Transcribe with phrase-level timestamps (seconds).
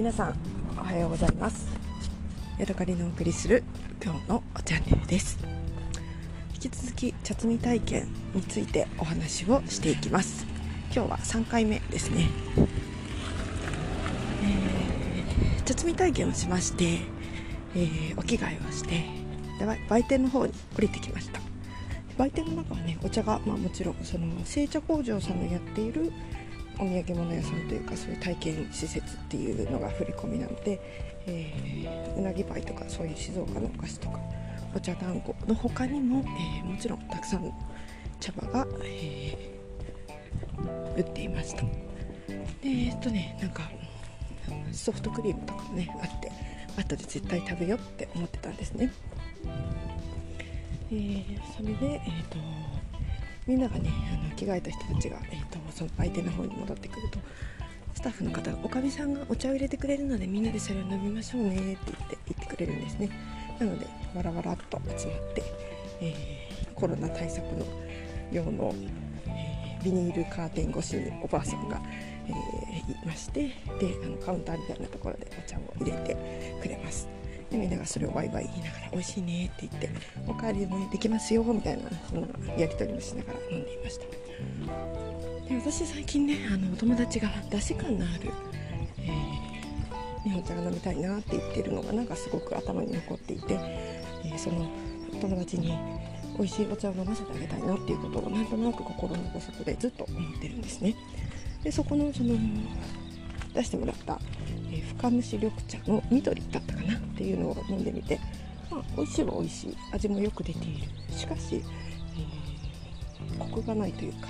[0.00, 0.34] 皆さん
[0.78, 1.66] おはようございます。
[2.56, 3.62] ヤドカリのお送りする
[4.02, 5.38] 今日のチャンネルです。
[6.54, 10.46] 引き続き茶摘み体験についてお話をしていきます。
[10.84, 12.30] 今日は3回目ですね、
[14.42, 17.00] えー、茶摘み体験をしまして、
[17.74, 19.04] えー、お着替えをして
[19.90, 21.40] 売店の方に降りてきました。
[22.16, 26.10] 売店の中はねお茶が、まあ、もちろんその製茶工場さんのやっている
[26.80, 30.80] お土産物屋さんというかそういう体験施設っていうのが振り込みなので、
[31.26, 34.18] えー、うなぎパイとかそういう静岡のお菓子とか
[34.74, 37.52] お茶団子の他にも、えー、もちろんたくさんの
[38.18, 41.62] 茶葉が、えー、売っていました。
[41.62, 41.68] で
[42.64, 43.70] えっとねなんか
[44.72, 46.32] ソフトクリームとかもねあって
[46.78, 48.92] 後で絶対食べようって思ってたんですね、
[50.92, 51.24] えー、
[51.56, 52.38] それでえっ、と
[53.46, 57.18] みんながねあの着替えた人たちが、えーと、その相手の方に戻ってくると
[57.94, 63.10] スタッフの方が「おかみさんがお茶を入れてくれるのでみんなでそれを飲みましょうね」って言って言ってくれるんですね。
[63.58, 65.42] なのでわらわらっと集まって、
[66.00, 67.66] えー、コロナ対策の
[68.32, 68.74] 用の、
[69.26, 71.80] えー、ビニールカーテン越しにおばあさんが、
[72.26, 73.52] えー、いましてで
[74.02, 76.16] あのカウンターみたいなところでお茶を入れて
[76.62, 77.19] くれます。
[77.50, 79.90] でみんながそれをワイワイ言いながら「美味しいね」って言って
[80.26, 82.22] 「おかわりもできますよ」みたいなその
[82.56, 84.06] やり取りもしながら飲んでいました。
[85.48, 88.30] で私最近ねあのお友達がだし感のある、
[88.98, 94.70] えー、日本茶が飲みたいなって言ってるのがなんかすごく頭に残っていて、えー、その
[95.12, 95.76] お友達に
[96.38, 100.94] 美味しいお茶を飲ませてあげたいなっていうことをなんとなく心の底でずっと思ってるんですね。
[101.64, 102.36] でそこのその
[103.54, 104.18] 出してもらった、
[104.70, 108.20] えー、深蒸し緑茶の緑だったかなっていうのを飲んでみて、
[108.70, 109.76] まあ、美味しいは美味しい。
[109.92, 110.88] 味もよく出ている。
[111.12, 111.62] しかし、
[112.16, 114.28] えー、コクがないというか、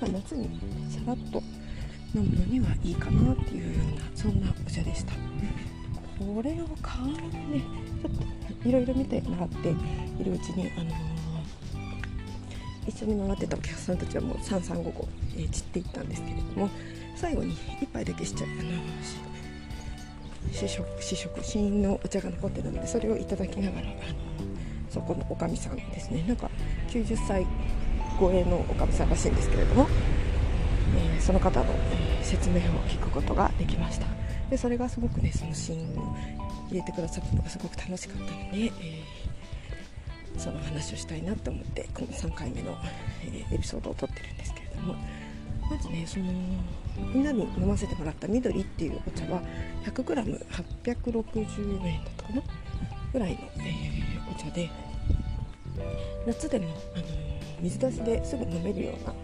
[0.00, 0.48] まあ、夏に
[0.90, 1.42] さらっと
[2.14, 5.12] 飲むのにはいいかなっていうようなそんなお茶でした。
[6.18, 7.62] これを買うね
[8.00, 9.70] ちょっといろいろ見てもらって
[10.20, 11.22] いるうちにあのー
[12.86, 15.06] 一緒に回ってたお客さんたちはもう3355、
[15.36, 16.70] えー、散っていったんですけれども
[17.16, 18.70] 最後に1杯だけしちゃうあの
[20.52, 23.96] 試食試食試飲のお茶が残ってるのでそれをいただきながらあの
[24.90, 26.22] そこのおかみさんですね。
[26.28, 26.50] なんか
[26.88, 27.46] 90歳
[28.20, 29.88] 超えのおかみさんらしいんですけれども、
[30.94, 31.66] えー、その方の、
[32.22, 34.06] 説明を聞くことができました。
[34.50, 36.14] でそれがすごくねそのシーンを
[36.68, 42.76] 入れてくださったのがすごく楽しかったので、えー、その話をしたいなと思ってこの3回目の、
[43.24, 44.94] えエピソードを撮ってるんですけれども
[45.72, 46.26] まずねその
[47.14, 49.40] みんなに飲ませてもらった緑っていうお茶は
[49.86, 52.42] 100g860 円だったかな
[53.10, 54.70] ぐらいの、えー、お茶で
[56.26, 57.08] 夏でも、あのー、
[57.62, 59.14] 水出しですぐ飲めるような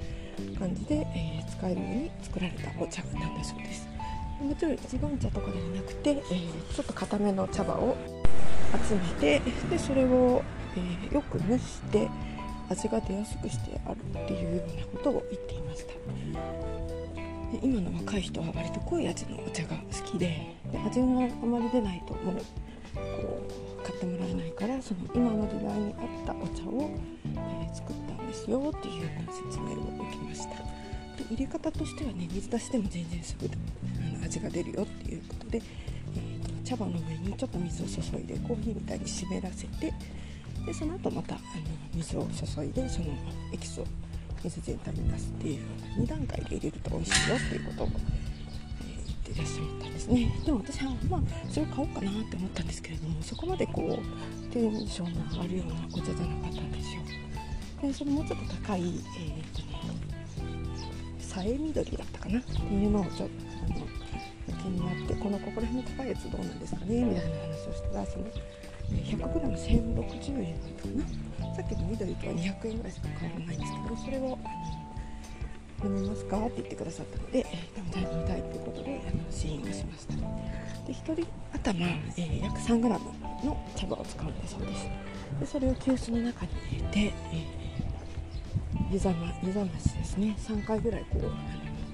[0.59, 3.87] 感じで、えー、使えるように作られたお茶なんだそうです。
[4.41, 6.23] もちろん一番茶とかではなくて、えー、
[6.75, 7.95] ちょっと固めの茶葉を
[8.89, 10.43] 集めてでそれを、
[11.11, 12.09] えよく蒸して
[12.69, 15.93] 味が出やすくしてあるっていうようなことを言っていました。
[17.53, 22.35] で今の若い人は割と濃い味のお茶が好きでで味があまり出ないともう
[22.95, 23.41] こ
[23.81, 26.91] う買ってもらえないからその今の時代に合ったお茶を、
[27.25, 30.57] えー、作ったんですよっていうような説明を受けました。
[31.17, 35.63] で入れ方としてはね水出しでも全然すぐあの味が出るよっていうことで、
[36.15, 39.93] えーと、茶葉の上にちょっと水を注いでコーヒーみたいに湿らせて
[40.69, 41.45] でその後またあの
[41.95, 43.07] 水を注いでその
[43.55, 43.85] エキスを
[44.45, 45.61] 水全体に出すっていう
[46.03, 47.97] 2段階で入れると美味しいよっていうことを、えー、
[49.07, 50.31] 言ってらっしゃったんですね。
[50.45, 51.21] でも私はまあ
[51.51, 57.01] それを買おうかなって思ったんですけれどもそこまでこうテンションの上がるようなお茶じゃなかったんですよ。
[57.81, 58.97] でそれもうちょっと高いえー、っ
[59.57, 59.81] とね
[61.19, 62.41] さえ緑だったかな？
[62.41, 63.25] っていうのをちょっと
[63.65, 67.05] あの気になってこのここら辺の高いやつどうなんですかね？
[67.05, 68.27] みたいな話をしたらその
[68.91, 71.55] 100g1060 円だったかな。
[71.55, 74.39] さっきの緑とは200円ぐらいしか変わらないんですけどそれを
[75.85, 76.39] 飲みますか？
[76.39, 77.47] って言ってくださったので、
[77.77, 80.15] 飲みたい飲みたいということであの試飲をしました。
[80.15, 82.99] で1人頭、えー、約 3g の
[83.77, 84.89] 茶葉を使うんだそうです。
[85.41, 90.35] でそれを急須の中に入れて、えー、湯冷ま湯冷ましですね。
[90.39, 91.33] 3回ぐらいこうあの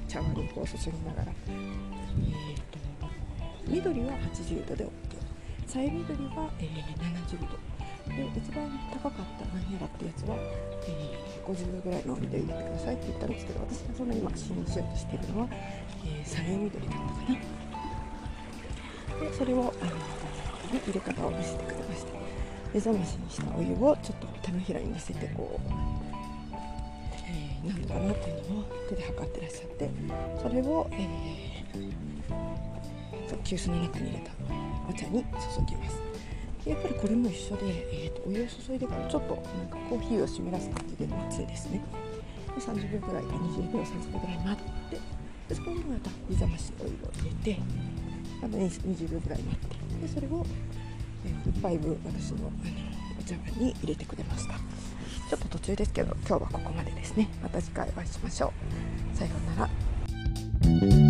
[0.08, 2.78] 茶碗にこう注ぎながら、えーと、
[3.66, 4.88] 緑は80度で OK
[5.66, 6.68] さえ緑は、えー、
[7.28, 7.58] 70度。
[8.06, 17.04] で一番高かった何やらってやつは、えー、50度ぐらいの緑入れてくださいって言ったんですけど私がその今試飲しようとしてるのは、えー、さえ緑だったか
[19.16, 19.20] な。
[19.20, 19.90] でそれをあの
[20.84, 22.12] 入れ方を見せてくれました
[22.74, 25.72] 目覚ましにしたお湯をちょっと手のひらに乗せてこう、
[27.26, 29.90] えー、何度かなっていうのを手で測ってらっしゃって
[30.42, 31.44] それを、えー
[33.44, 34.63] 急須の中に入れた。
[34.88, 36.00] お茶に注ぎます。
[36.64, 41.82] やっぱりこれも一緒で、えーと、お湯を注いでからちょっとなんかコーヒーを湿らす感じで待つですね。
[42.54, 44.96] で30秒ぐらいか20秒30秒ぐらい待って
[45.48, 47.60] でそこにまた湯冷ましオイルを入れて
[48.42, 50.46] あと20秒ぐらい待ってでそれを、
[51.26, 52.50] え、1杯分私のあの
[53.20, 54.54] お茶碗に入れてくれました。
[54.54, 57.28] ちょっと途中ですけど今日はここまでですね。
[57.42, 58.52] また次回お会いしましょ
[59.14, 59.16] う。
[59.16, 61.03] さようなら。